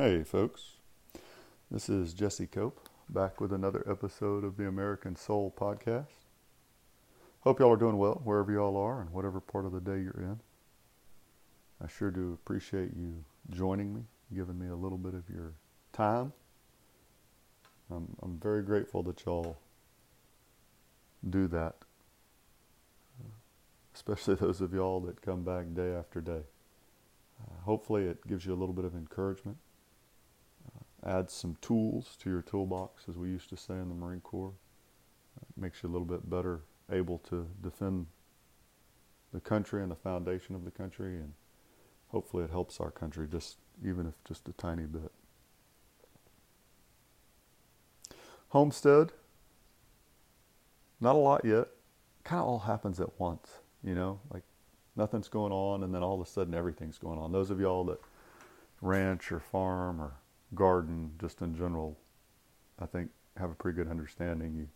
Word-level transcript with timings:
Hey, 0.00 0.22
folks. 0.22 0.74
This 1.72 1.88
is 1.88 2.14
Jesse 2.14 2.46
Cope 2.46 2.88
back 3.08 3.40
with 3.40 3.52
another 3.52 3.84
episode 3.90 4.44
of 4.44 4.56
the 4.56 4.68
American 4.68 5.16
Soul 5.16 5.52
Podcast. 5.58 6.22
Hope 7.40 7.58
y'all 7.58 7.72
are 7.72 7.76
doing 7.76 7.98
well 7.98 8.20
wherever 8.22 8.52
y'all 8.52 8.76
are 8.76 9.00
and 9.00 9.10
whatever 9.10 9.40
part 9.40 9.66
of 9.66 9.72
the 9.72 9.80
day 9.80 10.00
you're 10.00 10.22
in. 10.22 10.38
I 11.82 11.88
sure 11.88 12.12
do 12.12 12.32
appreciate 12.32 12.92
you 12.96 13.24
joining 13.50 13.92
me, 13.92 14.02
giving 14.32 14.56
me 14.56 14.68
a 14.68 14.76
little 14.76 14.98
bit 14.98 15.14
of 15.14 15.28
your 15.28 15.54
time. 15.92 16.32
I'm, 17.90 18.06
I'm 18.22 18.38
very 18.38 18.62
grateful 18.62 19.02
that 19.02 19.24
y'all 19.26 19.58
do 21.28 21.48
that, 21.48 21.74
especially 23.96 24.34
those 24.36 24.60
of 24.60 24.72
y'all 24.72 25.00
that 25.00 25.22
come 25.22 25.42
back 25.42 25.74
day 25.74 25.92
after 25.92 26.20
day. 26.20 26.42
Uh, 27.42 27.64
hopefully, 27.64 28.04
it 28.04 28.24
gives 28.28 28.46
you 28.46 28.52
a 28.52 28.58
little 28.60 28.74
bit 28.74 28.84
of 28.84 28.94
encouragement 28.94 29.56
adds 31.04 31.32
some 31.32 31.56
tools 31.60 32.16
to 32.20 32.30
your 32.30 32.42
toolbox, 32.42 33.04
as 33.08 33.16
we 33.16 33.28
used 33.28 33.48
to 33.50 33.56
say 33.56 33.74
in 33.74 33.88
the 33.88 33.94
Marine 33.94 34.20
Corps. 34.20 34.54
It 35.40 35.60
makes 35.60 35.82
you 35.82 35.88
a 35.88 35.92
little 35.92 36.06
bit 36.06 36.28
better 36.28 36.62
able 36.90 37.18
to 37.18 37.46
defend 37.62 38.06
the 39.32 39.40
country 39.40 39.82
and 39.82 39.90
the 39.90 39.96
foundation 39.96 40.54
of 40.54 40.64
the 40.64 40.70
country, 40.70 41.16
and 41.16 41.32
hopefully 42.08 42.44
it 42.44 42.50
helps 42.50 42.80
our 42.80 42.90
country 42.90 43.28
just 43.30 43.58
even 43.86 44.06
if 44.06 44.14
just 44.24 44.48
a 44.48 44.52
tiny 44.52 44.84
bit. 44.84 45.12
Homestead, 48.48 49.12
not 51.00 51.14
a 51.14 51.18
lot 51.18 51.44
yet. 51.44 51.68
Kind 52.24 52.40
of 52.40 52.48
all 52.48 52.58
happens 52.60 52.98
at 52.98 53.20
once, 53.20 53.48
you 53.84 53.94
know, 53.94 54.20
like 54.32 54.42
nothing's 54.96 55.28
going 55.28 55.52
on, 55.52 55.84
and 55.84 55.94
then 55.94 56.02
all 56.02 56.20
of 56.20 56.26
a 56.26 56.30
sudden 56.30 56.54
everything's 56.54 56.98
going 56.98 57.18
on. 57.18 57.30
Those 57.30 57.50
of 57.50 57.60
y'all 57.60 57.84
that 57.84 58.00
ranch 58.80 59.30
or 59.30 59.40
farm 59.40 60.00
or 60.00 60.14
garden, 60.54 61.12
just 61.20 61.42
in 61.42 61.54
general, 61.54 61.98
I 62.78 62.86
think 62.86 63.10
have 63.36 63.50
a 63.50 63.54
pretty 63.54 63.76
good 63.76 63.88
understanding. 63.88 64.54
You 64.54 64.68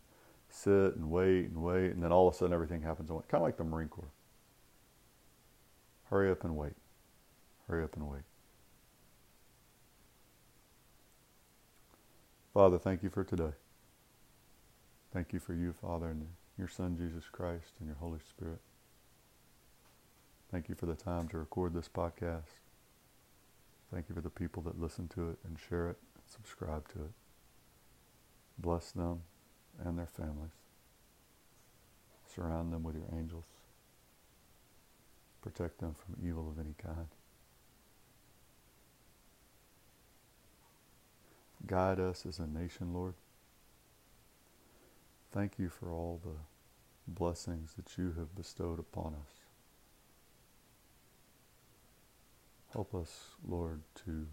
sit 0.48 0.97
and 0.97 1.11
wait 1.11 1.47
and 1.47 1.62
wait, 1.62 1.92
and 1.92 2.03
then 2.03 2.12
all 2.12 2.28
of 2.28 2.34
a 2.34 2.37
sudden 2.37 2.53
everything 2.53 2.83
happens. 2.83 3.09
Kind 3.09 3.25
of 3.33 3.42
like 3.42 3.56
the 3.56 3.65
Marine 3.65 3.89
Corps. 3.89 4.11
Hurry 6.11 6.31
up 6.31 6.45
and 6.45 6.56
wait. 6.56 6.75
Hurry 7.69 7.84
up 7.84 7.97
and 7.97 8.09
wait. 8.09 8.23
Father, 12.53 12.78
thank 12.78 13.03
you 13.03 13.09
for 13.09 13.25
today. 13.25 13.53
Thank 15.12 15.33
you 15.33 15.41
for 15.41 15.55
you, 15.55 15.73
Father, 15.73 16.11
and 16.11 16.27
your 16.59 16.69
Son, 16.69 16.97
Jesus 16.98 17.25
Christ, 17.31 17.73
and 17.78 17.89
your 17.89 17.97
Holy 17.97 18.20
Spirit. 18.28 18.61
Thank 20.50 20.69
you 20.69 20.75
for 20.75 20.84
the 20.84 20.95
time 20.95 21.28
to 21.28 21.39
record 21.39 21.73
this 21.73 21.89
podcast. 21.89 22.62
Thank 23.93 24.09
you 24.09 24.15
for 24.15 24.23
the 24.23 24.31
people 24.31 24.62
that 24.62 24.81
listen 24.81 25.09
to 25.09 25.31
it 25.31 25.39
and 25.45 25.59
share 25.69 25.91
it 25.91 25.98
and 26.15 26.23
subscribe 26.27 26.89
to 26.95 27.01
it. 27.01 27.12
Bless 28.59 28.91
them 28.93 29.23
and 29.84 29.99
their 29.99 30.07
families. 30.07 30.53
Surround 32.34 32.73
them 32.73 32.83
with 32.83 32.95
your 32.95 33.09
angels. 33.15 33.45
Protect 35.43 35.79
them 35.79 35.95
from 35.95 36.27
evil 36.27 36.49
of 36.49 36.59
any 36.65 36.75
kind. 36.83 37.09
Guide 41.67 42.01
us 42.01 42.25
as 42.27 42.39
a 42.39 42.47
nation, 42.47 42.95
Lord. 42.95 43.15
Thank 45.33 45.59
you 45.59 45.69
for 45.69 45.91
all 45.91 46.21
the 46.25 46.37
blessings 47.06 47.75
that 47.75 47.99
you 47.99 48.15
have 48.17 48.34
bestowed 48.34 48.79
upon 48.79 49.15
us. 49.15 49.42
Help 52.73 52.95
us, 52.95 53.27
Lord, 53.47 53.83
to 54.06 54.27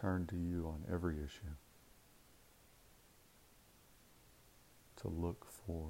turn 0.00 0.28
to 0.28 0.36
you 0.36 0.66
on 0.68 0.84
every 0.92 1.16
issue, 1.16 1.54
to 5.02 5.08
look 5.08 5.44
for 5.66 5.88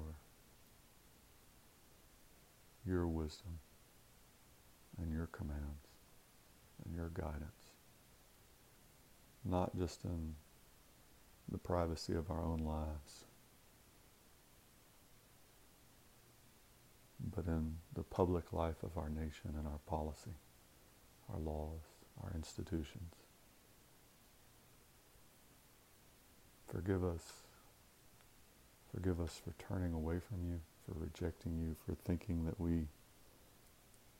your 2.87 3.07
wisdom 3.07 3.59
and 4.99 5.13
your 5.13 5.27
commands 5.27 5.89
and 6.83 6.95
your 6.95 7.09
guidance, 7.09 7.73
not 9.43 9.77
just 9.77 10.03
in 10.05 10.33
the 11.51 11.59
privacy 11.59 12.13
of 12.13 12.31
our 12.31 12.43
own 12.43 12.59
lives, 12.59 13.25
but 17.35 17.45
in 17.45 17.75
the 17.93 18.03
public 18.03 18.51
life 18.51 18.81
of 18.81 18.97
our 18.97 19.09
nation 19.09 19.53
and 19.55 19.67
our 19.67 19.79
policy 19.85 20.31
our 21.31 21.39
laws, 21.39 21.81
our 22.23 22.31
institutions. 22.35 23.13
Forgive 26.71 27.03
us. 27.03 27.33
Forgive 28.93 29.19
us 29.19 29.41
for 29.43 29.53
turning 29.61 29.93
away 29.93 30.19
from 30.19 30.47
you, 30.47 30.59
for 30.85 30.99
rejecting 30.99 31.57
you, 31.59 31.75
for 31.85 31.95
thinking 31.95 32.45
that 32.45 32.59
we 32.59 32.87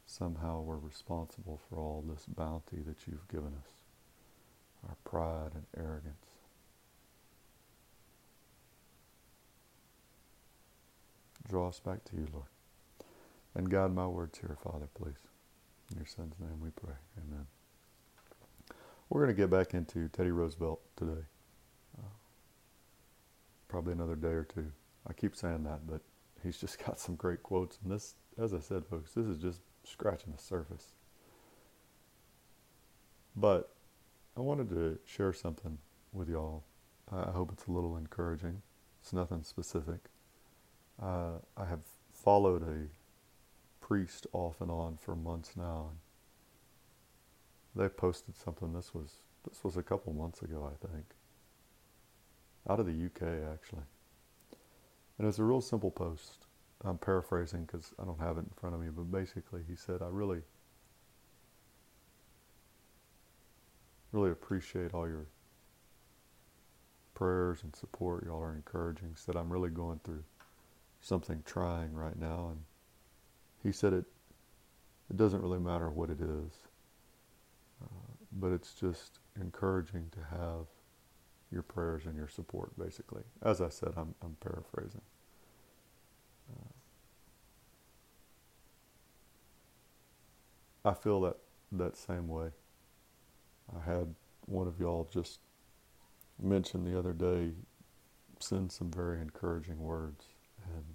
somehow 0.05 0.61
were 0.61 0.77
responsible 0.77 1.59
for 1.69 1.77
all 1.79 2.03
this 2.07 2.25
bounty 2.25 2.77
that 2.85 3.07
you've 3.07 3.27
given 3.27 3.53
us, 3.57 3.71
our 4.87 4.95
pride 5.03 5.51
and 5.55 5.65
arrogance. 5.77 6.15
Draw 11.47 11.69
us 11.69 11.79
back 11.79 12.03
to 12.05 12.15
you, 12.15 12.27
Lord. 12.33 12.47
And 13.53 13.69
guide 13.69 13.93
my 13.93 14.07
words 14.07 14.39
here, 14.39 14.57
Father, 14.61 14.87
please. 14.93 15.34
In 15.95 15.99
your 16.01 16.07
son's 16.07 16.37
name 16.41 16.59
we 16.59 16.71
pray. 16.71 16.95
Amen. 17.25 17.45
We're 19.09 19.23
going 19.23 19.33
to 19.33 19.41
get 19.41 19.49
back 19.49 19.73
into 19.73 20.09
Teddy 20.09 20.31
Roosevelt 20.31 20.81
today. 20.97 21.21
Uh, 21.97 22.09
probably 23.69 23.93
another 23.93 24.17
day 24.17 24.27
or 24.27 24.43
two. 24.43 24.69
I 25.07 25.13
keep 25.13 25.37
saying 25.37 25.63
that, 25.63 25.87
but 25.87 26.01
he's 26.43 26.57
just 26.57 26.79
got 26.85 26.99
some 26.99 27.15
great 27.15 27.43
quotes. 27.43 27.79
And 27.81 27.93
this, 27.93 28.15
as 28.37 28.53
I 28.53 28.59
said, 28.59 28.85
folks, 28.85 29.13
this 29.13 29.25
is 29.25 29.37
just 29.37 29.61
scratching 29.85 30.33
the 30.35 30.41
surface. 30.41 30.95
But 33.37 33.71
I 34.35 34.41
wanted 34.41 34.69
to 34.71 34.99
share 35.05 35.31
something 35.31 35.77
with 36.11 36.27
y'all. 36.27 36.65
I 37.09 37.31
hope 37.31 37.51
it's 37.53 37.67
a 37.67 37.71
little 37.71 37.95
encouraging. 37.95 38.61
It's 39.01 39.13
nothing 39.13 39.43
specific. 39.43 39.99
Uh, 41.01 41.37
I 41.55 41.65
have 41.65 41.81
followed 42.11 42.63
a 42.63 42.87
priest 43.85 44.25
off 44.33 44.61
and 44.61 44.71
on 44.71 44.97
for 44.99 45.15
months 45.15 45.51
now. 45.55 45.91
They 47.75 47.87
posted 47.87 48.35
something. 48.35 48.73
This 48.73 48.95
was 48.95 49.17
this 49.47 49.63
was 49.63 49.77
a 49.77 49.83
couple 49.83 50.11
months 50.11 50.41
ago, 50.41 50.67
I 50.67 50.87
think, 50.87 51.05
out 52.67 52.79
of 52.79 52.87
the 52.87 53.05
UK 53.05 53.21
actually. 53.53 53.83
And 55.19 55.27
it's 55.27 55.37
a 55.37 55.43
real 55.43 55.61
simple 55.61 55.91
post. 55.91 56.47
I'm 56.83 56.97
paraphrasing 56.97 57.65
because 57.65 57.93
I 58.01 58.05
don't 58.05 58.19
have 58.19 58.39
it 58.39 58.45
in 58.45 58.51
front 58.55 58.73
of 58.73 58.81
me, 58.81 58.87
but 58.89 59.11
basically 59.11 59.61
he 59.67 59.75
said, 59.75 60.01
"I 60.01 60.07
really, 60.07 60.41
really 64.11 64.31
appreciate 64.31 64.95
all 64.95 65.07
your 65.07 65.27
prayers 67.13 67.61
and 67.61 67.75
support. 67.75 68.25
Y'all 68.25 68.41
are 68.41 68.55
encouraging. 68.55 69.15
Said 69.15 69.35
I'm 69.35 69.53
really 69.53 69.69
going 69.69 69.99
through 70.03 70.23
something 71.01 71.43
trying 71.45 71.93
right 71.93 72.17
now, 72.17 72.49
and 72.49 72.63
he 73.65 73.71
said 73.71 73.93
it, 73.93 74.05
it 75.09 75.17
doesn't 75.17 75.41
really 75.41 75.59
matter 75.59 75.89
what 75.89 76.11
it 76.11 76.21
is, 76.21 76.51
uh, 77.83 77.87
but 78.31 78.51
it's 78.51 78.75
just 78.75 79.17
encouraging 79.41 80.11
to 80.11 80.19
have 80.37 80.67
your 81.51 81.63
prayers 81.63 82.05
and 82.05 82.15
your 82.15 82.27
support, 82.27 82.77
basically. 82.77 83.23
As 83.41 83.61
I 83.61 83.69
said, 83.69 83.93
I'm, 83.97 84.13
I'm 84.21 84.37
paraphrasing. 84.39 85.01
Uh, 86.51 86.69
I 90.89 90.93
feel 90.93 91.21
that 91.21 91.37
that 91.71 91.97
same 91.97 92.27
way. 92.27 92.49
I 93.75 93.79
had 93.83 94.13
one 94.45 94.67
of 94.67 94.79
y'all 94.79 95.09
just 95.11 95.39
mention 96.39 96.83
the 96.83 96.97
other 96.97 97.13
day, 97.13 97.53
send 98.39 98.71
some 98.71 98.91
very 98.91 99.19
encouraging 99.19 99.79
words, 99.79 100.25
and 100.63 100.85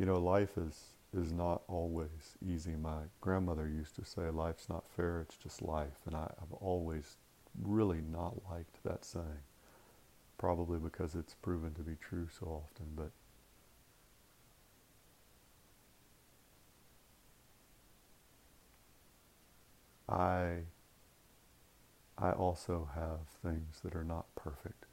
you 0.00 0.06
know, 0.06 0.18
life 0.18 0.56
is 0.56 0.94
is 1.14 1.30
not 1.30 1.62
always 1.68 2.38
easy. 2.42 2.74
My 2.74 3.00
grandmother 3.20 3.68
used 3.68 3.96
to 3.96 4.04
say, 4.06 4.30
"Life's 4.30 4.68
not 4.68 4.88
fair; 4.96 5.20
it's 5.20 5.36
just 5.36 5.60
life," 5.60 6.00
and 6.06 6.16
I, 6.16 6.32
I've 6.40 6.54
always 6.54 7.18
really 7.62 8.00
not 8.00 8.36
liked 8.50 8.82
that 8.84 9.04
saying. 9.04 9.44
Probably 10.38 10.78
because 10.78 11.14
it's 11.14 11.34
proven 11.34 11.74
to 11.74 11.82
be 11.82 11.96
true 12.00 12.28
so 12.30 12.46
often, 12.64 12.86
but. 12.96 13.10
I 20.08 20.62
I 22.18 22.32
also 22.32 22.88
have 22.94 23.20
things 23.42 23.80
that 23.84 23.94
are 23.94 24.04
not 24.04 24.34
perfect 24.34 24.86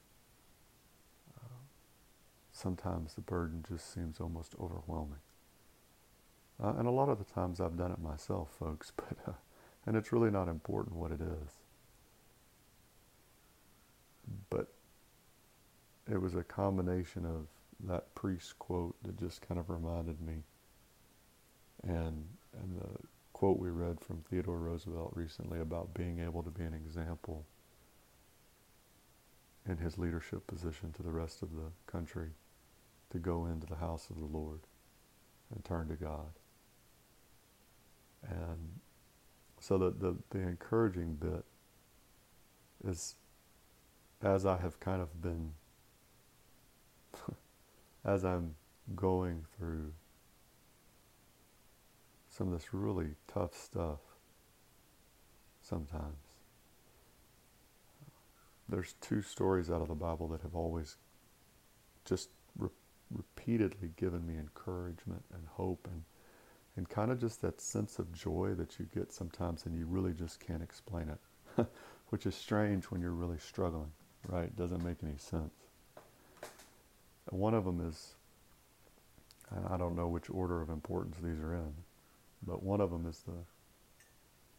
sometimes 2.58 3.14
the 3.14 3.22
burden 3.22 3.64
just 3.68 3.94
seems 3.94 4.20
almost 4.20 4.56
overwhelming. 4.60 5.20
Uh, 6.62 6.74
and 6.78 6.88
a 6.88 6.92
lot 6.92 7.10
of 7.10 7.20
the 7.20 7.24
times 7.24 7.62
I've 7.62 7.78
done 7.78 7.92
it 7.92 8.00
myself, 8.00 8.50
folks, 8.60 8.92
but 8.98 9.18
uh, 9.28 9.34
And 9.86 9.96
it's 9.96 10.12
really 10.12 10.32
not 10.32 10.48
important 10.48 10.96
what 10.96 11.12
it 11.12 11.22
is. 11.22 11.52
But 14.50 14.68
it 16.12 16.22
was 16.22 16.36
a 16.36 16.44
combination 16.44 17.26
of 17.26 17.48
that 17.88 18.14
priest 18.16 18.58
quote 18.60 18.96
that 19.04 19.20
just 19.20 19.42
kind 19.42 19.60
of 19.60 19.70
reminded 19.70 20.20
me 20.20 20.44
and 21.84 22.26
and 22.60 22.82
the 22.82 22.88
quote 23.34 23.60
we 23.60 23.70
read 23.70 24.00
from 24.02 24.24
Theodore 24.30 24.58
Roosevelt 24.58 25.12
recently 25.16 25.60
about 25.60 25.94
being 25.94 26.20
able 26.20 26.42
to 26.42 26.50
be 26.50 26.64
an 26.64 26.74
example 26.74 27.46
in 29.70 29.78
his 29.78 30.00
leadership 30.00 30.48
position 30.48 30.92
to 30.94 31.04
the 31.04 31.12
rest 31.12 31.44
of 31.44 31.52
the 31.52 31.70
country 31.86 32.30
to 33.12 33.20
go 33.20 33.46
into 33.46 33.66
the 33.66 33.76
house 33.76 34.10
of 34.10 34.18
the 34.18 34.26
Lord 34.26 34.62
and 35.54 35.64
turn 35.64 35.88
to 35.90 35.96
God. 35.96 36.32
And 38.28 38.80
so 39.60 39.78
the, 39.78 39.92
the, 39.92 40.16
the 40.30 40.40
encouraging 40.40 41.16
bit 41.16 41.46
is 42.84 43.16
as 44.22 44.46
I 44.46 44.58
have 44.58 44.80
kind 44.80 45.02
of 45.02 45.22
been, 45.22 45.52
as 48.06 48.26
I'm 48.26 48.56
going 48.96 49.46
through 49.58 49.94
some 52.30 52.48
of 52.48 52.54
this 52.54 52.74
really 52.74 53.16
tough 53.28 53.56
stuff 53.56 54.00
sometimes. 55.62 56.16
There's 58.70 58.96
two 59.02 59.22
stories 59.22 59.70
out 59.70 59.82
of 59.82 59.88
the 59.88 59.96
Bible 59.96 60.28
that 60.30 60.42
have 60.42 60.56
always 60.56 60.98
just 62.06 62.30
repeatedly 63.12 63.92
given 63.96 64.26
me 64.26 64.36
encouragement 64.38 65.24
and 65.34 65.44
hope 65.48 65.88
and 65.92 66.04
and 66.76 66.88
kind 66.88 67.12
of 67.12 67.20
just 67.20 67.42
that 67.42 67.60
sense 67.60 67.98
of 67.98 68.14
joy 68.14 68.54
that 68.56 68.78
you 68.78 68.88
get 68.94 69.12
sometimes 69.12 69.66
and 69.66 69.76
you 69.76 69.88
really 69.88 70.14
just 70.14 70.40
can't 70.40 70.62
explain 70.62 71.10
it, 71.10 71.66
which 72.10 72.28
is 72.28 72.36
strange 72.36 72.86
when 72.86 73.02
you're 73.02 73.10
really 73.12 73.40
struggling, 73.40 73.92
right? 74.28 74.44
It 74.44 74.56
doesn't 74.56 74.84
make 74.84 74.98
any 75.02 75.18
sense. 75.18 75.56
One 77.32 77.56
of 77.56 77.66
them 77.66 77.82
is, 77.90 78.14
and 79.50 79.66
I 79.68 79.76
don't 79.78 79.96
know 79.96 80.08
which 80.08 80.30
order 80.30 80.62
of 80.62 80.70
importance 80.70 81.18
these 81.18 81.40
are 81.40 81.56
in, 81.56 81.74
but 82.46 82.62
one 82.62 82.80
of 82.80 82.92
them 82.92 83.08
is 83.08 83.24
the 83.26 83.34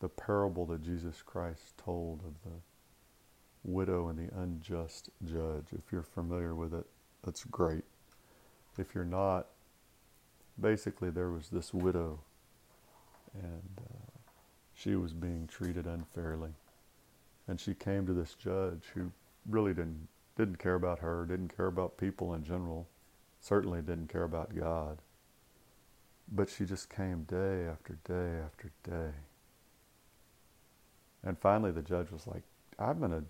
the 0.01 0.09
parable 0.09 0.65
that 0.67 0.83
Jesus 0.83 1.23
Christ 1.23 1.77
told 1.77 2.21
of 2.21 2.35
the 2.45 2.57
widow 3.65 4.09
and 4.09 4.19
the 4.19 4.33
unjust 4.41 5.11
judge. 5.25 5.67
If 5.73 5.91
you're 5.91 6.03
familiar 6.03 6.55
with 6.55 6.73
it, 6.73 6.87
that's 7.25 7.43
great. 7.45 7.85
If 8.79 8.95
you're 8.95 9.05
not, 9.05 9.49
basically 10.61 11.11
there 11.11 11.31
was 11.31 11.49
this 11.49 11.75
widow 11.75 12.21
and 13.35 13.81
uh, 13.81 14.09
she 14.75 14.95
was 14.95 15.13
being 15.13 15.47
treated 15.47 15.87
unfairly. 15.87 16.51
And 17.47 17.61
she 17.61 17.75
came 17.75 18.07
to 18.07 18.13
this 18.13 18.35
judge 18.35 18.85
who 18.95 19.11
really 19.49 19.75
didn't 19.75 20.09
didn't 20.37 20.59
care 20.59 20.77
about 20.77 21.01
her, 21.01 21.27
didn't 21.27 21.57
care 21.57 21.67
about 21.67 21.99
people 21.99 22.33
in 22.33 22.45
general, 22.45 22.87
certainly 23.41 23.83
didn't 23.83 24.09
care 24.09 24.23
about 24.23 24.55
God. 24.55 24.99
But 26.31 26.49
she 26.49 26.65
just 26.65 26.89
came 26.89 27.25
day 27.25 27.67
after 27.67 27.99
day 28.05 28.39
after 28.45 28.71
day. 28.89 29.11
And 31.25 31.37
finally, 31.37 31.73
the 31.73 31.83
judge 31.83 32.13
was 32.13 32.29
like, 32.29 32.45
I'm 32.79 33.01
going 33.01 33.11
to 33.11 33.25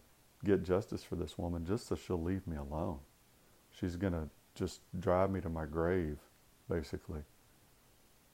get 0.44 0.64
justice 0.64 1.02
for 1.02 1.16
this 1.16 1.38
woman 1.38 1.64
just 1.64 1.86
so 1.86 1.94
she'll 1.94 2.22
leave 2.22 2.46
me 2.46 2.56
alone. 2.56 2.98
She's 3.70 3.96
going 3.96 4.12
to 4.12 4.28
just 4.58 4.80
drive 4.98 5.30
me 5.30 5.40
to 5.40 5.48
my 5.48 5.64
grave, 5.64 6.18
basically. 6.68 7.22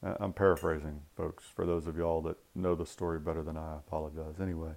I'm 0.03 0.33
paraphrasing, 0.33 1.01
folks. 1.17 1.45
For 1.45 1.65
those 1.65 1.87
of 1.87 1.97
y'all 1.97 2.21
that 2.23 2.37
know 2.55 2.75
the 2.75 2.85
story 2.85 3.19
better 3.19 3.43
than 3.43 3.57
I, 3.57 3.75
I 3.75 3.79
apologize. 3.79 4.35
Anyway, 4.41 4.73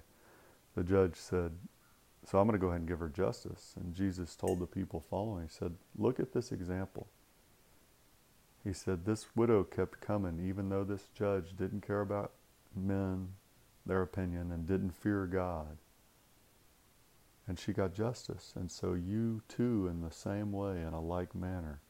the 0.74 0.82
judge 0.82 1.16
said, 1.16 1.52
So 2.24 2.38
I'm 2.38 2.46
going 2.46 2.58
to 2.58 2.60
go 2.60 2.68
ahead 2.68 2.80
and 2.80 2.88
give 2.88 3.00
her 3.00 3.08
justice. 3.08 3.74
And 3.76 3.94
Jesus 3.94 4.34
told 4.34 4.58
the 4.58 4.66
people 4.66 5.04
following, 5.10 5.44
He 5.44 5.50
said, 5.50 5.74
Look 5.98 6.18
at 6.18 6.32
this 6.32 6.50
example. 6.50 7.08
He 8.64 8.72
said, 8.72 9.04
This 9.04 9.26
widow 9.36 9.64
kept 9.64 10.00
coming, 10.00 10.46
even 10.48 10.70
though 10.70 10.84
this 10.84 11.08
judge 11.14 11.56
didn't 11.56 11.86
care 11.86 12.00
about 12.00 12.32
men, 12.74 13.28
their 13.84 14.02
opinion, 14.02 14.50
and 14.52 14.66
didn't 14.66 14.94
fear 14.94 15.26
God. 15.26 15.76
And 17.48 17.58
she 17.58 17.72
got 17.72 17.94
justice. 17.94 18.52
And 18.54 18.70
so 18.70 18.92
you 18.92 19.42
too, 19.48 19.88
in 19.88 20.02
the 20.02 20.10
same 20.10 20.52
way, 20.52 20.82
in 20.82 20.92
a 20.92 21.00
like 21.00 21.34
manner, 21.34 21.80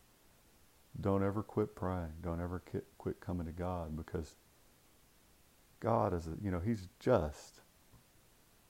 don't 1.01 1.25
ever 1.25 1.43
quit 1.43 1.75
praying. 1.75 2.13
Don't 2.23 2.41
ever 2.41 2.63
quit 2.97 3.21
coming 3.21 3.47
to 3.47 3.53
God 3.53 3.97
because 3.97 4.37
God 5.81 6.15
is, 6.15 6.27
a, 6.27 6.33
you 6.43 6.51
know, 6.51 6.61
He's 6.61 6.89
just. 7.01 7.61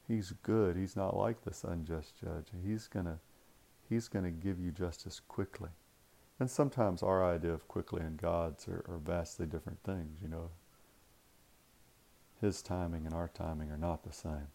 He's 0.06 0.32
good. 0.42 0.76
He's 0.76 0.96
not 0.96 1.16
like 1.16 1.44
this 1.44 1.64
unjust 1.64 2.18
judge. 2.18 2.46
He's 2.64 2.86
gonna, 2.86 3.18
He's 3.88 4.08
gonna 4.08 4.30
give 4.30 4.58
you 4.58 4.70
justice 4.70 5.20
quickly. 5.20 5.70
And 6.40 6.50
sometimes 6.50 7.02
our 7.02 7.24
idea 7.24 7.52
of 7.52 7.68
quickly 7.68 8.00
and 8.00 8.16
God's 8.16 8.66
are, 8.68 8.84
are 8.88 8.98
vastly 8.98 9.46
different 9.46 9.82
things, 9.82 10.20
you 10.22 10.28
know. 10.28 10.50
His 12.40 12.62
timing 12.62 13.04
and 13.04 13.14
our 13.14 13.28
timing 13.28 13.70
are 13.70 13.78
not 13.78 14.04
the 14.04 14.12
same. 14.12 14.48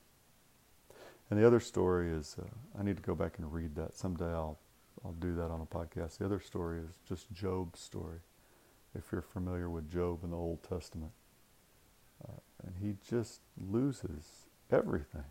And 1.33 1.41
the 1.41 1.47
other 1.47 1.59
story 1.59 2.11
is, 2.11 2.35
uh, 2.39 2.45
I 2.79 2.83
need 2.83 2.95
to 2.95 3.01
go 3.01 3.15
back 3.15 3.39
and 3.39 3.51
read 3.51 3.73
that. 3.73 3.95
Someday 3.95 4.31
I'll, 4.31 4.59
I'll 5.03 5.13
do 5.13 5.33
that 5.33 5.49
on 5.49 5.61
a 5.61 5.65
podcast. 5.65 6.19
The 6.19 6.25
other 6.25 6.39
story 6.39 6.77
is 6.77 6.93
just 7.09 7.33
Job's 7.33 7.79
story, 7.79 8.19
if 8.93 9.11
you're 9.11 9.23
familiar 9.23 9.67
with 9.67 9.91
Job 9.91 10.23
in 10.23 10.29
the 10.29 10.37
Old 10.37 10.61
Testament. 10.61 11.11
Uh, 12.23 12.33
and 12.63 12.75
he 12.79 12.97
just 13.09 13.41
loses 13.57 14.45
everything. 14.71 15.23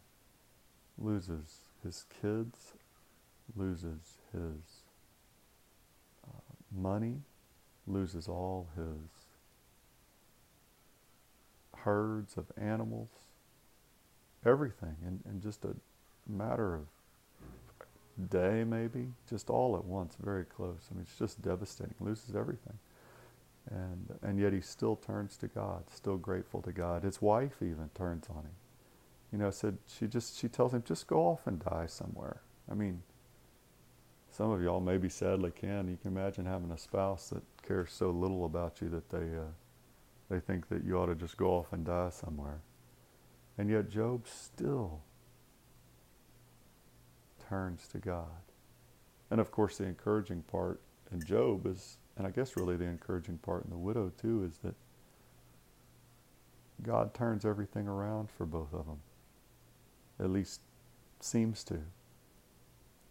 Loses 0.99 1.61
his 1.85 2.05
kids, 2.21 2.73
loses 3.55 4.19
his 4.33 4.83
money, 6.77 7.21
loses 7.87 8.27
all 8.27 8.67
his 8.75 9.29
herds 11.83 12.37
of 12.37 12.47
animals, 12.61 13.11
everything 14.45 14.97
in, 15.07 15.21
in 15.31 15.41
just 15.41 15.65
a 15.65 15.77
matter 16.29 16.75
of 16.75 16.87
day 18.31 18.65
maybe, 18.65 19.09
just 19.29 19.51
all 19.51 19.77
at 19.77 19.85
once, 19.85 20.17
very 20.21 20.45
close. 20.45 20.89
I 20.91 20.95
mean, 20.95 21.07
it's 21.09 21.19
just 21.19 21.43
devastating. 21.43 21.95
Loses 22.01 22.35
everything. 22.37 22.79
And, 23.71 24.19
and 24.23 24.39
yet 24.39 24.53
he 24.53 24.61
still 24.61 24.97
turns 24.97 25.37
to 25.39 25.49
God, 25.49 25.85
still 25.93 26.17
grateful 26.17 26.63
to 26.63 26.73
God. 26.73 27.05
His 27.05 27.23
wife 27.23 27.57
even 27.63 27.91
turns 27.95 28.27
on 28.29 28.43
him. 28.43 28.57
You 29.33 29.39
know, 29.39 29.51
said 29.51 29.79
she 29.87 30.07
just 30.07 30.39
she 30.39 30.49
tells 30.49 30.75
him, 30.75 30.83
just 30.87 31.07
go 31.07 31.21
off 31.21 31.47
and 31.47 31.59
die 31.59 31.87
somewhere. 31.87 32.43
I 32.71 32.75
mean, 32.75 33.03
some 34.31 34.51
of 34.51 34.63
y'all 34.63 34.81
maybe 34.81 35.09
sadly 35.09 35.51
can. 35.51 35.89
You 35.89 35.97
can 35.97 36.11
imagine 36.13 36.45
having 36.45 36.71
a 36.71 36.79
spouse 36.79 37.31
that 37.31 37.43
cares 37.67 37.93
so 37.93 38.11
little 38.11 38.45
about 38.45 38.81
you 38.83 38.89
that 38.91 39.09
they 39.11 39.37
uh, 39.39 39.53
they 40.29 40.41
think 40.41 40.69
that 40.69 40.85
you 40.85 40.99
ought 40.99 41.07
to 41.07 41.15
just 41.15 41.37
go 41.37 41.51
off 41.51 41.73
and 41.73 41.85
die 41.85 42.11
somewhere. 42.11 42.61
And 43.57 43.71
yet 43.71 43.89
Job 43.89 44.27
still 44.27 45.01
turns 47.53 47.87
to 47.87 47.99
God. 47.99 48.41
And 49.31 49.39
of 49.39 49.51
course, 49.51 49.77
the 49.77 49.85
encouraging 49.85 50.41
part 50.45 50.81
in 51.13 51.23
Job 51.23 51.67
is, 51.67 51.99
and 52.17 52.27
I 52.27 52.31
guess 52.31 52.57
really 52.57 52.77
the 52.77 52.87
encouraging 52.87 53.37
part 53.37 53.65
in 53.65 53.71
the 53.71 53.77
widow 53.77 54.11
too, 54.19 54.45
is 54.45 54.57
that 54.65 54.75
God 56.83 57.13
turns 57.13 57.45
everything 57.45 57.87
around 57.87 58.31
for 58.31 58.47
both 58.47 58.73
of 58.73 58.87
them. 58.87 59.01
At 60.19 60.31
least 60.31 60.63
seems 61.21 61.63
to. 61.65 61.81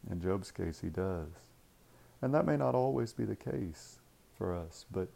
In 0.10 0.20
Job's 0.20 0.50
case, 0.50 0.82
he 0.82 0.90
does. 0.90 1.30
And 2.24 2.34
that 2.34 2.48
may 2.48 2.58
not 2.58 2.74
always 2.74 3.14
be 3.14 3.26
the 3.26 3.36
case 3.36 4.00
for 4.36 4.56
us, 4.56 4.86
but 4.92 5.08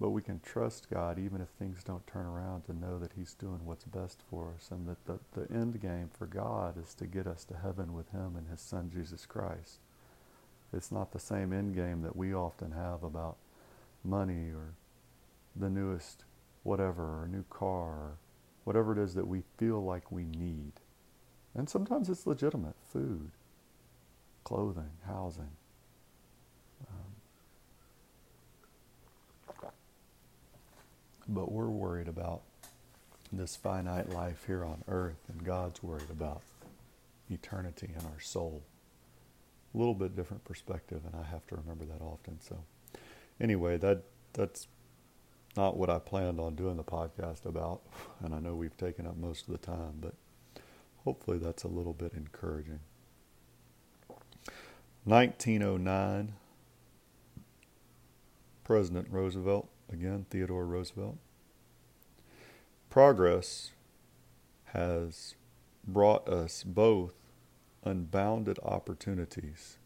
but 0.00 0.10
we 0.10 0.22
can 0.22 0.40
trust 0.40 0.90
God 0.90 1.18
even 1.18 1.40
if 1.40 1.48
things 1.48 1.84
don't 1.84 2.06
turn 2.06 2.26
around 2.26 2.64
to 2.64 2.72
know 2.72 2.98
that 2.98 3.12
He's 3.16 3.34
doing 3.34 3.60
what's 3.64 3.84
best 3.84 4.20
for 4.28 4.54
us 4.56 4.68
and 4.70 4.88
that 4.88 5.04
the, 5.06 5.18
the 5.32 5.52
end 5.54 5.80
game 5.80 6.10
for 6.12 6.26
God 6.26 6.76
is 6.82 6.94
to 6.94 7.06
get 7.06 7.26
us 7.26 7.44
to 7.44 7.56
heaven 7.56 7.92
with 7.94 8.10
Him 8.10 8.34
and 8.36 8.48
His 8.48 8.60
Son 8.60 8.90
Jesus 8.92 9.26
Christ. 9.26 9.78
It's 10.72 10.90
not 10.90 11.12
the 11.12 11.18
same 11.18 11.52
end 11.52 11.74
game 11.74 12.02
that 12.02 12.16
we 12.16 12.34
often 12.34 12.72
have 12.72 13.02
about 13.02 13.36
money 14.04 14.50
or 14.50 14.74
the 15.54 15.70
newest 15.70 16.24
whatever 16.62 17.22
or 17.22 17.28
new 17.28 17.44
car 17.50 17.90
or 17.90 18.18
whatever 18.64 18.92
it 18.92 18.98
is 18.98 19.14
that 19.14 19.26
we 19.26 19.42
feel 19.58 19.82
like 19.82 20.10
we 20.10 20.24
need. 20.24 20.72
And 21.54 21.68
sometimes 21.68 22.08
it's 22.08 22.26
legitimate 22.26 22.76
food, 22.82 23.30
clothing, 24.44 24.92
housing. 25.06 25.50
But 31.34 31.50
we're 31.50 31.68
worried 31.68 32.08
about 32.08 32.42
this 33.32 33.56
finite 33.56 34.10
life 34.10 34.44
here 34.46 34.64
on 34.64 34.84
earth, 34.88 35.18
and 35.28 35.44
God's 35.44 35.82
worried 35.82 36.10
about 36.10 36.42
eternity 37.30 37.90
and 37.96 38.04
our 38.06 38.20
soul. 38.20 38.62
A 39.74 39.78
little 39.78 39.94
bit 39.94 40.14
different 40.14 40.44
perspective, 40.44 41.00
and 41.06 41.14
I 41.16 41.26
have 41.26 41.46
to 41.46 41.56
remember 41.56 41.84
that 41.86 42.02
often. 42.02 42.38
So, 42.40 42.58
anyway, 43.40 43.78
that 43.78 44.02
that's 44.34 44.68
not 45.56 45.76
what 45.76 45.88
I 45.88 45.98
planned 45.98 46.40
on 46.40 46.54
doing 46.54 46.76
the 46.76 46.84
podcast 46.84 47.46
about, 47.46 47.80
and 48.22 48.34
I 48.34 48.40
know 48.40 48.54
we've 48.54 48.76
taken 48.76 49.06
up 49.06 49.16
most 49.16 49.46
of 49.46 49.52
the 49.52 49.58
time, 49.58 49.94
but 50.00 50.14
hopefully 51.04 51.38
that's 51.38 51.64
a 51.64 51.68
little 51.68 51.94
bit 51.94 52.12
encouraging. 52.14 52.80
1909, 55.04 56.34
President 58.62 59.08
Roosevelt, 59.10 59.68
again, 59.92 60.26
Theodore 60.30 60.66
Roosevelt. 60.66 61.18
Progress 62.90 63.72
has 64.66 65.34
brought 65.86 66.28
us 66.28 66.62
both 66.62 67.14
unbounded 67.84 68.58
opportunities 68.62 69.78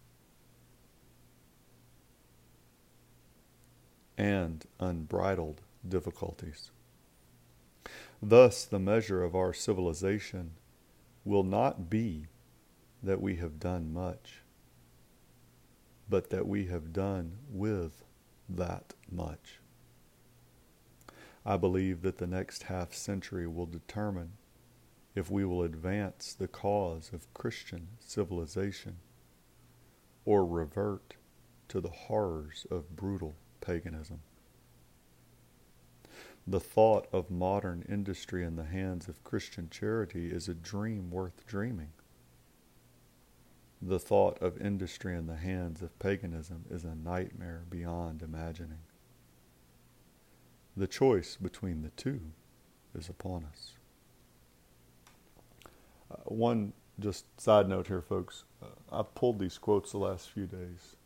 and 4.18 4.64
unbridled 4.80 5.62
difficulties. 5.86 6.70
Thus, 8.22 8.64
the 8.64 8.78
measure 8.78 9.22
of 9.22 9.34
our 9.34 9.52
civilization 9.52 10.52
will 11.24 11.44
not 11.44 11.90
be 11.90 12.26
that 13.02 13.20
we 13.20 13.36
have 13.36 13.60
done 13.60 13.92
much, 13.92 14.42
but 16.08 16.30
that 16.30 16.46
we 16.46 16.66
have 16.66 16.92
done 16.92 17.38
with 17.50 18.04
that 18.48 18.94
much. 19.10 19.60
I 21.48 21.56
believe 21.56 22.02
that 22.02 22.18
the 22.18 22.26
next 22.26 22.64
half 22.64 22.92
century 22.92 23.46
will 23.46 23.66
determine 23.66 24.32
if 25.14 25.30
we 25.30 25.44
will 25.44 25.62
advance 25.62 26.34
the 26.34 26.48
cause 26.48 27.10
of 27.12 27.32
Christian 27.34 27.86
civilization 28.00 28.96
or 30.24 30.44
revert 30.44 31.14
to 31.68 31.80
the 31.80 31.88
horrors 31.88 32.66
of 32.68 32.96
brutal 32.96 33.36
paganism. 33.60 34.22
The 36.48 36.58
thought 36.58 37.06
of 37.12 37.30
modern 37.30 37.84
industry 37.88 38.44
in 38.44 38.56
the 38.56 38.64
hands 38.64 39.08
of 39.08 39.22
Christian 39.22 39.68
charity 39.70 40.32
is 40.32 40.48
a 40.48 40.54
dream 40.54 41.12
worth 41.12 41.46
dreaming. 41.46 41.92
The 43.80 44.00
thought 44.00 44.42
of 44.42 44.60
industry 44.60 45.14
in 45.14 45.28
the 45.28 45.36
hands 45.36 45.80
of 45.80 45.96
paganism 46.00 46.64
is 46.68 46.82
a 46.84 46.96
nightmare 46.96 47.62
beyond 47.70 48.22
imagining. 48.22 48.80
The 50.76 50.86
choice 50.86 51.36
between 51.36 51.82
the 51.82 51.88
two 51.90 52.20
is 52.94 53.08
upon 53.08 53.44
us. 53.44 53.72
Uh, 56.10 56.16
one 56.26 56.74
just 57.00 57.24
side 57.40 57.68
note 57.68 57.86
here, 57.86 58.02
folks. 58.02 58.44
Uh, 58.62 58.66
I've 58.92 59.14
pulled 59.14 59.38
these 59.38 59.56
quotes 59.56 59.92
the 59.92 59.98
last 59.98 60.30
few 60.30 60.46
days 60.46 60.96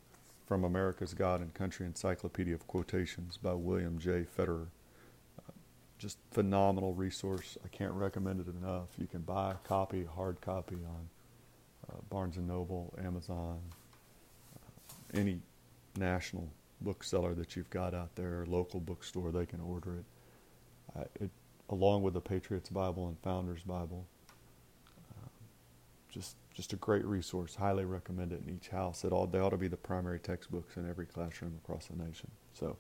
from 0.47 0.65
America's 0.65 1.15
God 1.15 1.41
and 1.41 1.55
Country 1.55 1.87
Encyclopedia 1.87 2.55
of 2.55 2.67
Quotations 2.67 3.37
by 3.37 3.53
William 3.53 3.99
J. 3.99 4.25
Federer. 4.37 4.67
Uh, 5.39 5.53
just 5.99 6.19
phenomenal 6.33 6.93
resource. 6.93 7.57
I 7.65 7.69
can't 7.69 7.93
recommend 7.93 8.41
it 8.41 8.49
enough. 8.49 8.89
You 8.99 9.07
can 9.07 9.21
buy 9.21 9.53
a 9.53 9.69
copy, 9.69 10.05
hard 10.05 10.41
copy 10.41 10.77
on 10.77 11.09
uh, 11.89 12.01
Barnes 12.11 12.37
and 12.37 12.49
Noble, 12.49 12.93
Amazon, 12.99 13.61
uh, 14.57 15.19
any 15.19 15.41
national 15.97 16.49
bookseller 16.81 17.35
that 17.35 17.57
you've 17.57 17.71
got 17.71 17.95
out 17.95 18.15
there, 18.15 18.45
local 18.47 18.81
bookstore, 18.81 19.33
they 19.33 19.47
can 19.47 19.61
order 19.61 19.99
it. 19.99 21.11
It 21.21 21.31
along 21.71 22.03
with 22.03 22.15
the 22.15 22.21
Patriots 22.21 22.69
Bible 22.69 23.09
and 23.09 23.19
Founders 23.21 23.63
Bible. 23.63 24.07
Uh, 25.11 25.29
just 26.11 26.37
just 26.53 26.73
a 26.73 26.77
great 26.77 27.05
resource. 27.05 27.55
Highly 27.55 27.85
recommend 27.85 28.33
it 28.33 28.43
in 28.47 28.55
each 28.55 28.69
house. 28.69 29.05
It 29.05 29.13
all 29.13 29.27
they 29.27 29.39
ought 29.39 29.51
to 29.51 29.57
be 29.57 29.69
the 29.69 29.77
primary 29.77 30.19
textbooks 30.19 30.77
in 30.77 30.89
every 30.89 31.07
classroom 31.07 31.59
across 31.65 31.87
the 31.87 31.97
nation. 31.97 32.31
So 32.55 32.77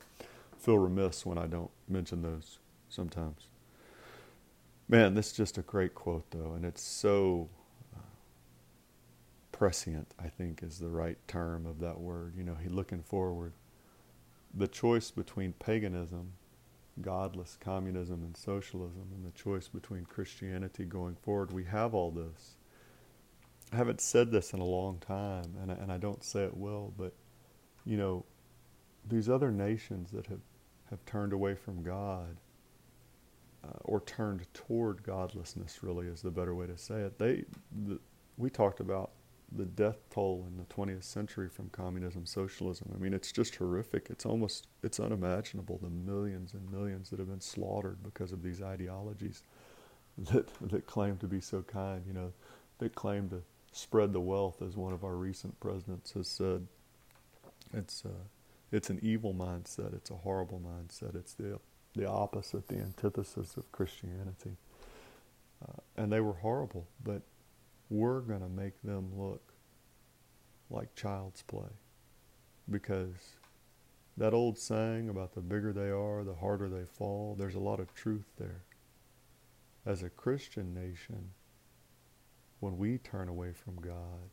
feel 0.58 0.78
remiss 0.78 1.24
when 1.24 1.38
I 1.38 1.46
don't 1.46 1.70
mention 1.88 2.22
those 2.22 2.58
sometimes. 2.88 3.46
Man, 4.88 5.14
this 5.14 5.28
is 5.28 5.32
just 5.34 5.56
a 5.56 5.62
great 5.62 5.94
quote 5.94 6.28
though, 6.30 6.54
and 6.54 6.64
it's 6.64 6.82
so 6.82 7.48
uh, 7.96 8.00
prescient. 9.52 10.12
I 10.18 10.28
think 10.28 10.62
is 10.64 10.80
the 10.80 10.88
right 10.88 11.16
term 11.28 11.64
of 11.64 11.78
that 11.80 12.00
word. 12.00 12.34
You 12.36 12.42
know, 12.42 12.56
he 12.60 12.68
looking 12.68 13.02
forward. 13.02 13.52
The 14.54 14.68
choice 14.68 15.10
between 15.10 15.52
paganism, 15.54 16.32
godless 17.00 17.56
communism, 17.60 18.22
and 18.22 18.36
socialism, 18.36 19.08
and 19.14 19.24
the 19.24 19.36
choice 19.36 19.68
between 19.68 20.04
Christianity 20.04 20.84
going 20.84 21.16
forward. 21.16 21.52
We 21.52 21.64
have 21.64 21.94
all 21.94 22.10
this 22.10 22.56
I 23.72 23.76
haven't 23.76 24.00
said 24.00 24.32
this 24.32 24.52
in 24.52 24.60
a 24.60 24.64
long 24.64 24.98
time, 24.98 25.54
and 25.62 25.70
I, 25.70 25.74
and 25.74 25.92
I 25.92 25.96
don't 25.96 26.24
say 26.24 26.42
it 26.42 26.56
well, 26.56 26.92
but 26.98 27.12
you 27.84 27.96
know, 27.96 28.24
these 29.08 29.28
other 29.28 29.50
nations 29.52 30.10
that 30.10 30.26
have, 30.26 30.40
have 30.90 31.04
turned 31.06 31.32
away 31.32 31.54
from 31.54 31.82
God 31.82 32.36
uh, 33.64 33.78
or 33.82 34.00
turned 34.00 34.52
toward 34.54 35.02
godlessness, 35.04 35.82
really 35.82 36.08
is 36.08 36.20
the 36.20 36.30
better 36.30 36.54
way 36.54 36.66
to 36.66 36.76
say 36.76 37.00
it. 37.00 37.18
They, 37.18 37.44
the, 37.86 38.00
we 38.36 38.50
talked 38.50 38.80
about 38.80 39.12
the 39.52 39.64
death 39.64 39.98
toll 40.10 40.46
in 40.48 40.56
the 40.56 40.64
20th 40.64 41.04
century 41.04 41.48
from 41.48 41.68
communism, 41.70 42.24
socialism. 42.24 42.92
I 42.94 42.98
mean, 42.98 43.12
it's 43.12 43.32
just 43.32 43.56
horrific. 43.56 44.06
It's 44.10 44.24
almost, 44.24 44.68
it's 44.82 45.00
unimaginable 45.00 45.78
the 45.82 45.90
millions 45.90 46.54
and 46.54 46.70
millions 46.70 47.10
that 47.10 47.18
have 47.18 47.28
been 47.28 47.40
slaughtered 47.40 47.98
because 48.02 48.32
of 48.32 48.42
these 48.42 48.62
ideologies 48.62 49.42
that 50.18 50.48
that 50.70 50.86
claim 50.86 51.16
to 51.18 51.26
be 51.26 51.40
so 51.40 51.62
kind. 51.62 52.02
You 52.06 52.12
know, 52.12 52.32
that 52.78 52.94
claim 52.94 53.28
to 53.30 53.42
spread 53.72 54.12
the 54.12 54.20
wealth, 54.20 54.62
as 54.62 54.76
one 54.76 54.92
of 54.92 55.04
our 55.04 55.14
recent 55.14 55.58
presidents 55.60 56.12
has 56.12 56.28
said. 56.28 56.66
It's 57.72 58.04
uh, 58.04 58.24
it's 58.72 58.90
an 58.90 58.98
evil 59.02 59.34
mindset. 59.34 59.94
It's 59.94 60.10
a 60.10 60.14
horrible 60.14 60.60
mindset. 60.60 61.14
It's 61.14 61.34
the 61.34 61.58
the 61.94 62.08
opposite, 62.08 62.68
the 62.68 62.78
antithesis 62.78 63.56
of 63.56 63.70
Christianity. 63.72 64.56
Uh, 65.62 65.80
and 65.96 66.12
they 66.12 66.20
were 66.20 66.34
horrible, 66.34 66.86
but 67.04 67.22
we're 67.90 68.20
going 68.20 68.40
to 68.40 68.48
make 68.48 68.80
them 68.82 69.10
look 69.14 69.52
like 70.70 70.94
child's 70.94 71.42
play 71.42 71.68
because 72.70 73.36
that 74.16 74.32
old 74.32 74.56
saying 74.56 75.08
about 75.08 75.34
the 75.34 75.40
bigger 75.40 75.72
they 75.72 75.90
are, 75.90 76.24
the 76.24 76.34
harder 76.34 76.68
they 76.68 76.84
fall, 76.84 77.34
there's 77.38 77.56
a 77.56 77.60
lot 77.60 77.80
of 77.80 77.92
truth 77.94 78.26
there. 78.38 78.62
As 79.84 80.02
a 80.02 80.10
Christian 80.10 80.72
nation, 80.72 81.30
when 82.60 82.76
we 82.76 82.98
turn 82.98 83.28
away 83.28 83.52
from 83.52 83.76
God. 83.76 84.30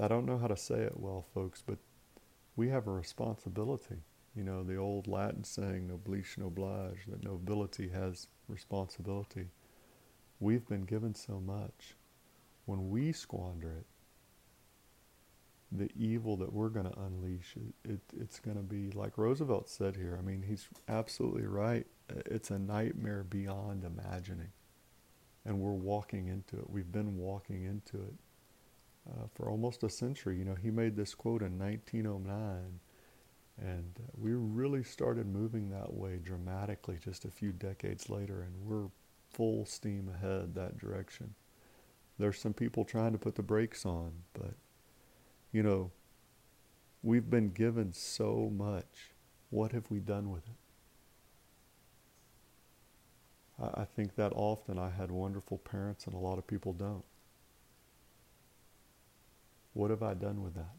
I 0.00 0.08
don't 0.08 0.26
know 0.26 0.38
how 0.38 0.46
to 0.46 0.56
say 0.56 0.80
it 0.80 1.00
well, 1.00 1.24
folks, 1.34 1.62
but 1.66 1.78
we 2.54 2.68
have 2.68 2.86
a 2.86 2.92
responsibility. 2.92 3.96
You 4.34 4.44
know, 4.44 4.62
the 4.62 4.76
old 4.76 5.08
Latin 5.08 5.42
saying, 5.42 5.88
noblesse 5.88 6.36
oblige, 6.36 7.06
that 7.08 7.24
nobility 7.24 7.88
has 7.88 8.28
responsibility. 8.48 9.46
We've 10.40 10.66
been 10.66 10.84
given 10.84 11.14
so 11.14 11.40
much. 11.40 11.94
When 12.66 12.90
we 12.90 13.12
squander 13.12 13.72
it, 13.72 13.86
the 15.72 15.90
evil 15.96 16.36
that 16.38 16.52
we're 16.52 16.68
going 16.68 16.90
to 16.90 16.98
unleash, 16.98 17.54
it, 17.56 17.90
it, 17.90 18.00
it's 18.20 18.38
going 18.38 18.56
to 18.56 18.62
be 18.62 18.90
like 18.90 19.18
Roosevelt 19.18 19.68
said 19.68 19.96
here. 19.96 20.16
I 20.18 20.22
mean, 20.22 20.42
he's 20.42 20.68
absolutely 20.88 21.46
right. 21.46 21.86
It's 22.08 22.50
a 22.50 22.58
nightmare 22.58 23.24
beyond 23.24 23.84
imagining 23.84 24.50
and 25.46 25.60
we're 25.60 25.72
walking 25.72 26.26
into 26.26 26.56
it. 26.56 26.68
We've 26.68 26.90
been 26.90 27.16
walking 27.16 27.64
into 27.64 27.96
it 27.98 28.14
uh, 29.08 29.26
for 29.34 29.48
almost 29.48 29.84
a 29.84 29.88
century. 29.88 30.38
You 30.38 30.44
know, 30.44 30.56
he 30.56 30.70
made 30.70 30.96
this 30.96 31.14
quote 31.14 31.42
in 31.42 31.56
1909, 31.58 32.80
and 33.58 33.96
uh, 33.96 34.10
we 34.18 34.32
really 34.32 34.82
started 34.82 35.26
moving 35.26 35.70
that 35.70 35.94
way 35.94 36.18
dramatically 36.22 36.98
just 37.02 37.24
a 37.24 37.30
few 37.30 37.52
decades 37.52 38.10
later, 38.10 38.42
and 38.42 38.54
we're 38.66 38.88
full 39.36 39.66
steam 39.66 40.08
ahead 40.08 40.54
that 40.54 40.78
direction. 40.78 41.34
There's 42.18 42.40
some 42.40 42.54
people 42.54 42.84
trying 42.84 43.12
to 43.12 43.18
put 43.18 43.34
the 43.34 43.42
brakes 43.42 43.84
on, 43.84 44.12
but, 44.32 44.54
you 45.52 45.62
know, 45.62 45.90
we've 47.02 47.28
been 47.28 47.50
given 47.50 47.92
so 47.92 48.50
much. 48.56 49.12
What 49.50 49.72
have 49.72 49.90
we 49.90 50.00
done 50.00 50.30
with 50.30 50.44
it? 50.46 50.56
I, 53.62 53.82
I 53.82 53.84
think 53.84 54.16
that 54.16 54.32
often 54.34 54.78
I 54.78 54.88
had 54.88 55.10
wonderful 55.10 55.58
parents 55.58 56.06
and 56.06 56.14
a 56.14 56.18
lot 56.18 56.38
of 56.38 56.46
people 56.46 56.72
don't. 56.72 57.04
What 59.74 59.90
have 59.90 60.02
I 60.02 60.14
done 60.14 60.42
with 60.42 60.54
that? 60.54 60.74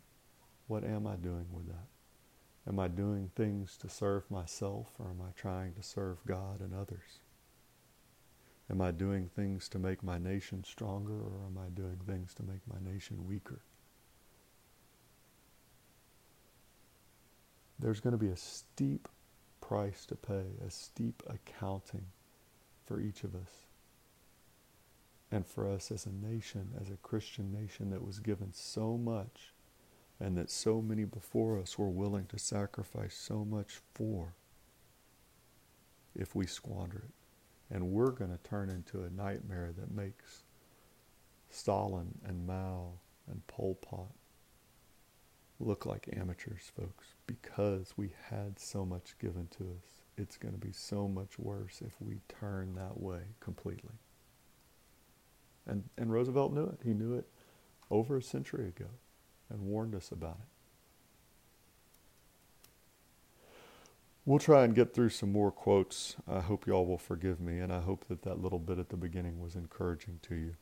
What 0.65 0.83
am 0.83 1.05
I 1.05 1.15
doing 1.15 1.45
with 1.51 1.67
that? 1.67 1.87
Am 2.67 2.79
I 2.79 2.87
doing 2.87 3.29
things 3.35 3.77
to 3.77 3.89
serve 3.89 4.29
myself 4.31 4.87
or 4.97 5.11
am 5.11 5.21
I 5.21 5.31
trying 5.39 5.75
to 5.75 5.83
serve 5.83 6.17
God 6.25 6.59
and 6.59 6.73
others? 6.73 7.19
Am 8.69 8.81
I 8.81 8.91
doing 8.91 9.29
things 9.29 9.69
to 9.69 9.79
make 9.79 10.03
my 10.03 10.17
nation 10.17 10.63
stronger 10.63 11.13
or 11.13 11.45
am 11.45 11.57
I 11.57 11.69
doing 11.69 11.99
things 12.05 12.33
to 12.35 12.43
make 12.43 12.61
my 12.67 12.91
nation 12.91 13.25
weaker? 13.25 13.61
There's 17.79 17.99
going 17.99 18.11
to 18.11 18.17
be 18.17 18.29
a 18.29 18.35
steep 18.35 19.07
price 19.61 20.05
to 20.07 20.15
pay, 20.15 20.45
a 20.65 20.69
steep 20.69 21.23
accounting 21.27 22.05
for 22.85 22.99
each 22.99 23.23
of 23.23 23.35
us. 23.35 23.67
And 25.31 25.45
for 25.45 25.69
us 25.69 25.91
as 25.91 26.05
a 26.05 26.11
nation, 26.11 26.69
as 26.79 26.89
a 26.89 26.97
Christian 26.97 27.53
nation 27.53 27.89
that 27.91 28.05
was 28.05 28.19
given 28.19 28.53
so 28.53 28.97
much 28.97 29.53
and 30.19 30.37
that 30.37 30.49
so 30.49 30.81
many 30.81 31.03
before 31.03 31.59
us 31.59 31.77
were 31.77 31.89
willing 31.89 32.25
to 32.27 32.39
sacrifice 32.39 33.15
so 33.15 33.45
much 33.45 33.79
for 33.93 34.33
if 36.15 36.33
we 36.33 36.47
squander 36.47 36.97
it. 36.97 37.16
And 37.69 37.91
we're 37.91 38.11
going 38.11 38.31
to 38.31 38.49
turn 38.49 38.69
into 38.69 39.03
a 39.03 39.09
nightmare 39.09 39.73
that 39.77 39.93
makes 39.93 40.43
Stalin 41.49 42.17
and 42.25 42.47
Mao 42.47 42.93
and 43.29 43.45
Pol 43.47 43.75
Pot 43.75 44.13
look 45.59 45.85
like 45.85 46.09
amateurs, 46.15 46.71
folks, 46.75 47.07
because 47.25 47.93
we 47.97 48.13
had 48.29 48.59
so 48.59 48.85
much 48.85 49.17
given 49.19 49.47
to 49.57 49.63
us. 49.63 50.03
It's 50.17 50.37
going 50.37 50.53
to 50.53 50.59
be 50.59 50.71
so 50.71 51.07
much 51.07 51.37
worse 51.37 51.81
if 51.81 51.93
we 51.99 52.21
turn 52.27 52.75
that 52.75 52.99
way 52.99 53.21
completely. 53.39 53.95
And, 55.65 55.83
and 55.97 56.11
Roosevelt 56.11 56.53
knew 56.53 56.65
it. 56.65 56.79
He 56.83 56.93
knew 56.93 57.15
it 57.15 57.27
over 57.91 58.17
a 58.17 58.21
century 58.21 58.67
ago 58.67 58.89
and 59.49 59.61
warned 59.61 59.95
us 59.95 60.11
about 60.11 60.37
it. 60.41 60.56
We'll 64.27 64.39
try 64.39 64.65
and 64.65 64.75
get 64.75 64.93
through 64.93 65.11
some 65.11 65.31
more 65.31 65.53
quotes. 65.53 66.17
I 66.27 66.41
hope 66.41 66.67
y'all 66.67 66.85
will 66.85 66.97
forgive 66.97 67.39
me, 67.39 67.59
and 67.59 67.71
I 67.71 67.79
hope 67.79 68.09
that 68.09 68.23
that 68.23 68.41
little 68.41 68.59
bit 68.59 68.77
at 68.77 68.89
the 68.89 68.97
beginning 68.97 69.39
was 69.39 69.55
encouraging 69.55 70.19
to 70.23 70.35
you. 70.35 70.55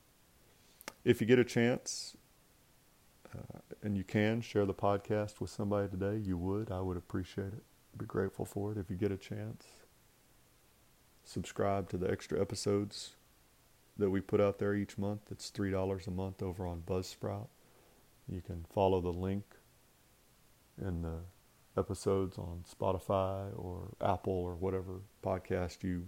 If 1.04 1.20
you 1.20 1.26
get 1.26 1.40
a 1.40 1.44
chance, 1.44 2.16
uh, 3.34 3.58
and 3.82 3.96
you 3.96 4.04
can 4.04 4.40
share 4.40 4.66
the 4.66 4.72
podcast 4.72 5.40
with 5.40 5.50
somebody 5.50 5.88
today, 5.88 6.16
you 6.16 6.38
would. 6.38 6.70
I 6.70 6.80
would 6.80 6.96
appreciate 6.96 7.48
it. 7.48 7.64
Be 7.98 8.06
grateful 8.06 8.44
for 8.44 8.70
it 8.70 8.78
if 8.78 8.88
you 8.88 8.94
get 8.94 9.10
a 9.10 9.16
chance. 9.16 9.64
Subscribe 11.24 11.88
to 11.88 11.96
the 11.96 12.08
extra 12.08 12.40
episodes 12.40 13.16
that 13.98 14.10
we 14.10 14.20
put 14.20 14.40
out 14.40 14.60
there 14.60 14.76
each 14.76 14.96
month. 14.96 15.22
It's 15.32 15.50
$3 15.50 16.06
a 16.06 16.10
month 16.12 16.40
over 16.40 16.68
on 16.68 16.84
Buzzsprout. 16.86 17.48
You 18.28 18.42
can 18.42 18.64
follow 18.72 19.00
the 19.00 19.12
link 19.12 19.42
in 20.80 21.02
the 21.02 21.22
episodes 21.76 22.38
on 22.38 22.64
Spotify 22.68 23.50
or 23.56 23.92
Apple 24.00 24.32
or 24.32 24.54
whatever 24.54 25.00
podcast 25.22 25.82
you 25.82 26.06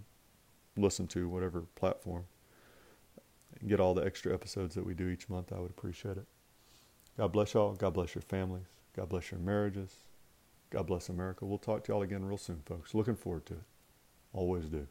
listen 0.77 1.07
to, 1.07 1.29
whatever 1.29 1.61
platform. 1.75 2.25
Get 3.67 3.79
all 3.79 3.93
the 3.93 4.05
extra 4.05 4.33
episodes 4.33 4.75
that 4.75 4.85
we 4.85 4.93
do 4.93 5.09
each 5.09 5.29
month. 5.29 5.51
I 5.51 5.59
would 5.59 5.71
appreciate 5.71 6.17
it. 6.17 6.25
God 7.17 7.31
bless 7.31 7.53
y'all. 7.53 7.73
God 7.73 7.93
bless 7.93 8.15
your 8.15 8.21
families. 8.21 8.67
God 8.95 9.09
bless 9.09 9.31
your 9.31 9.39
marriages. 9.39 9.93
God 10.69 10.87
bless 10.87 11.09
America. 11.09 11.45
We'll 11.45 11.57
talk 11.57 11.83
to 11.85 11.91
y'all 11.91 12.03
again 12.03 12.23
real 12.23 12.37
soon, 12.37 12.61
folks. 12.65 12.93
Looking 12.93 13.15
forward 13.15 13.45
to 13.47 13.53
it. 13.55 13.63
Always 14.31 14.65
do. 14.65 14.87